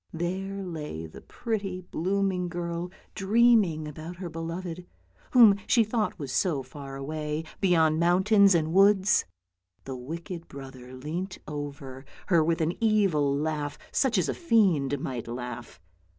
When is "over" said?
11.47-12.03